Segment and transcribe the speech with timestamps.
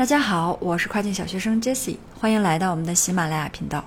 [0.00, 3.84] 大家好，我是跨境小学生 Jessie，欢迎来到我们的喜马拉雅频道。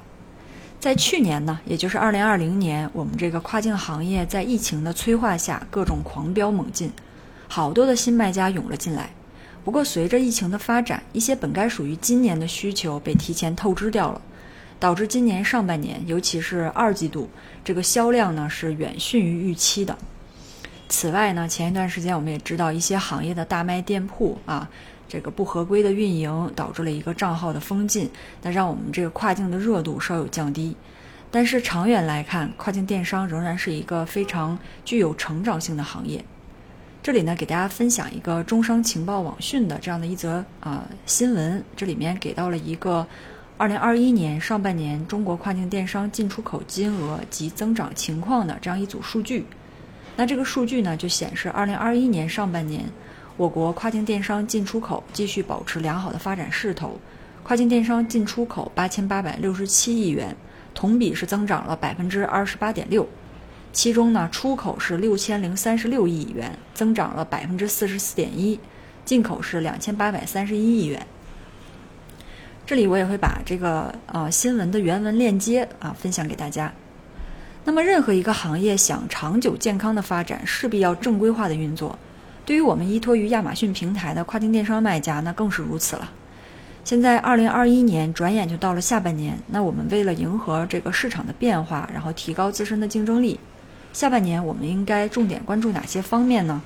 [0.80, 6.92] 在去年呢，也就是二零二零年，我们这个跨境行业在疫情的催化下，各种狂飙猛进，
[7.48, 9.10] 好多的新卖家涌了进来。
[9.66, 14.22] 不过，随着疫情的发展，一些本该属于今年的需求被提前透支掉了，
[14.80, 17.28] 导致今年上半年，尤其是二季度，
[17.66, 19.98] 这个销量呢是远逊于预期的。
[20.90, 24.70] 此外呢，前一段时间我们也知道一些行业的大卖店铺啊，
[25.14, 28.10] 这个不合规的运营导致了一个账号的封禁，
[28.42, 30.76] 那让我们这个跨境的热度稍有降低。
[31.30, 36.26] 但是长远来看，跨境电商仍然是一个非常具有成长性的行业。
[37.04, 41.64] 这里呢，给大家分享一个中商情报网讯的这样的一则啊新闻。
[41.76, 43.06] 这里面给到了一个
[43.58, 49.46] 二零二一年上半年中国跨境电商进出口金额及增长情况的这样一组数据。
[50.16, 52.84] 那这个数据呢，就显示二零二一年上半年，
[53.36, 57.00] 我国跨境电商进出口继续保持良好的发展势头，
[57.42, 60.36] 跨境电商进出口八千八百六十七亿元，
[60.76, 63.08] 同比是增长了百分之二十八点六。
[63.72, 68.60] 其中呢，出口是六千零三十六亿元，增长了百分之四十四点一；
[69.04, 71.08] 进口是两千八百三十一亿元。
[72.68, 76.72] 这里我也会把这个呃新闻的原文链接啊分享给大家。
[77.66, 81.98] 那么，任何一个行业想长久健康的发展，势必要正规化的运作。
[82.46, 86.12] 对于我们依托于亚马逊平台的跨境电商卖家，那更是如此了。
[86.84, 93.40] 现在二零二一年转眼就到了下半年，那我们为了迎合这个市场的变化，然后提高自身的竞争力。
[93.94, 96.62] 下半年我们应该重点关注哪些方面呢？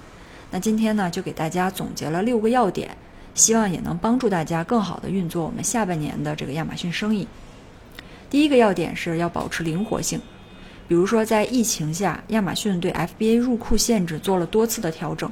[0.50, 2.98] 那今天呢就给大家总结了六个要点，
[3.36, 7.28] 希望也能帮助大家更好的运作我们下半年的这个亚马逊生意。
[8.30, 10.20] 第一个要点是要保持灵活性，
[10.88, 15.30] 比如说在疫情下，亚马逊对 FBA 入库限制做了多次的调整，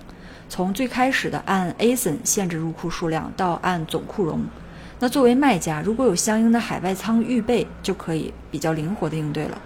[0.47, 4.43] 从最开始的按 ASIN 限制入库数量到按总库容，
[4.99, 9.61] 那作为卖家如果有相应的海外仓预备，就可以比较灵活的应对了。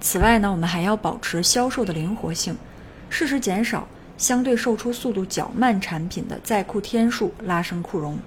[0.00, 2.56] 此外呢，我们还要保持销售的灵活性，
[3.10, 3.86] 适时减少
[4.16, 8.18] 相对售出速度较慢产品的在库天数，拉升库容。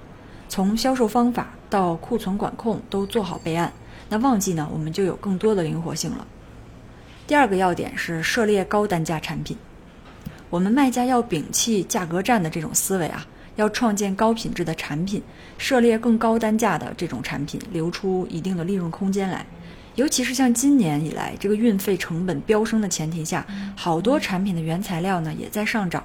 [0.50, 3.74] 从销售方法到库存管控都做好备案。
[4.09, 6.28] 那旺季呢，我们就有更多的灵活性了。
[7.25, 9.58] 第二个要点是涉猎高单价产品，
[10.53, 13.25] 我们卖家要摒弃价格战的这种思维啊，
[13.56, 15.19] 要创建高品质的产品，
[15.58, 19.44] 涉猎更高单价的这种产品，留出一定的利润空间来。
[19.96, 23.44] 尤其是像今年以来这个运费成本飙升的前提下，
[23.75, 26.03] 好多产品的原材料呢也在上涨。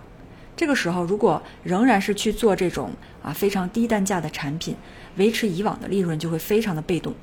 [0.56, 2.90] 这个时候，如果仍然是去做这种
[3.22, 4.74] 啊非常低单价的产品，
[5.16, 7.14] 维持以往的利润就会非常的被动。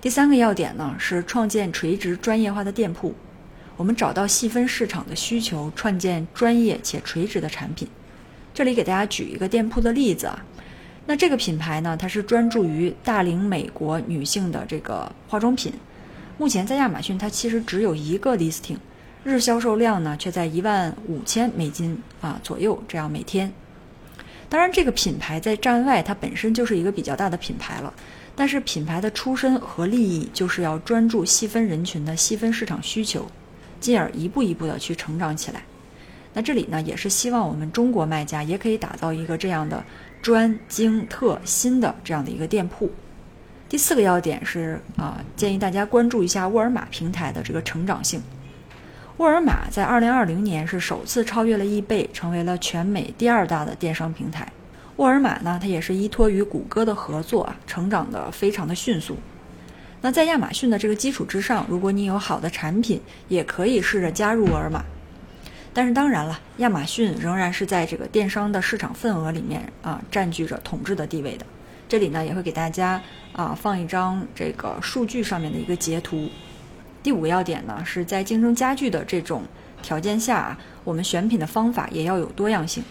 [0.00, 3.14] 第三个要点呢是创建垂直专业化的店铺，
[3.80, 7.88] 我们找到细分市场的需求，创建专业且垂直的产品。
[8.52, 10.44] 这里给大家举一个店铺的例子啊。
[11.06, 15.72] 那这个品牌呢，它是专注于大龄美国女性的这个化妆品。
[16.36, 18.76] 目前在亚马逊，它其实只有一个 listing，
[19.24, 23.50] 日销售量呢却在一万五千美金啊左右这样每天。
[24.50, 27.94] 当然，这个品牌在站外它本身就是一个比较大的品牌了，
[28.36, 33.26] 但是品牌的出身和利益就是要专注细分人群的细分市场需求，
[33.80, 35.62] 进而一步一步的去成长起来。
[36.34, 39.82] 那这里呢，也是希望我们中国卖家也可以打造一个这样的。
[40.22, 42.90] 专精特新的这样的一个店铺。
[43.70, 48.20] 第四个要点是啊，建议大家关注一下沃尔玛平台的这个成长性。
[49.16, 54.46] 沃尔玛在二零二零年是首次超越了易贝，成为了全美第二大的电商平台。
[54.96, 59.16] 沃尔玛呢，它也是依托于谷歌的合作啊，成长的非常的迅速。
[60.02, 64.82] 那在亚马逊的这个基础之上，如果你有好的产品，也可以试着加入沃尔玛。
[65.72, 71.46] 但是当然了，亚马逊仍然是在这个电商的市场份额里面啊占据着统治的地位的。
[71.88, 73.00] 这里呢也会给大家
[73.32, 76.28] 啊放一张这个数据上面的一个截图。
[77.02, 79.42] 第五要点呢是在竞争加剧的这种
[79.82, 82.82] 条件下啊，我们选品的方法也要有多样性。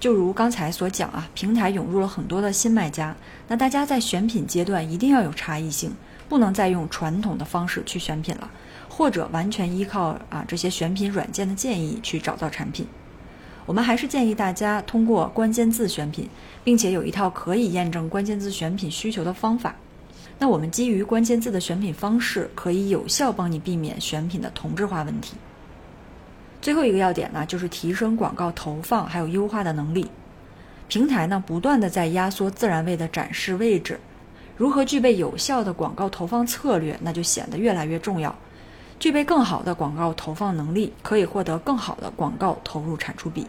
[0.00, 3.14] 就如刚才所讲啊，平台涌入了很多的新卖家，
[3.48, 5.94] 那大家在选品阶段一定要有差异性，
[6.30, 8.50] 不能再用传统的方式去选品了。
[8.88, 12.86] 或者完全依靠啊这些选品软件的建议去找到产品，
[13.64, 16.28] 我们还是建议大家通过关键字选品，
[16.62, 19.74] 并且有一套可以验证关键字选品需求的方法。
[20.38, 25.34] 那我们基于关键字的选品方式，可以有效帮你避免选品的同质化问题。
[26.60, 30.10] 最后一个要点呢，就是提升广告投放还有优化的能力。
[30.88, 33.98] 平台呢不断的在压缩自然位的展示位置，
[34.60, 38.36] 如何具备有效的广告投放策略，那就显得越来越重要。
[38.98, 43.46] 具备更好的广告投放能力，可以获得更好的广告投入产出比。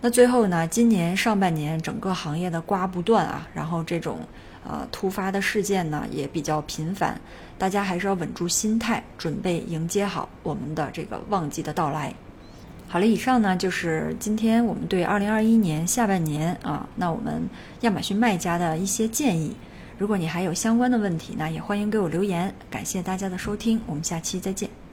[0.00, 4.20] 那最后呢，今年上半年整个行业的瓜不断啊，然后这种
[4.64, 7.20] 呃突发的事件呢也比较频繁，
[7.58, 12.14] 大家还是要稳住心态，准备迎接好我们的这个旺季的到来。
[12.86, 17.42] 好了，以上呢就是今天我们对二零二一年下半年啊，那我们
[17.80, 19.56] 亚马逊卖家的一些建议。
[19.98, 22.54] 如果你还有相关的问题，那也欢迎给我留言。
[22.70, 24.87] 感谢大家的收听，我们下期再见。